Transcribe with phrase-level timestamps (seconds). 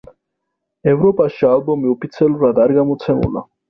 [0.93, 3.51] ევროპაში ალბომი ოფიციალურად არ გამოცემულა.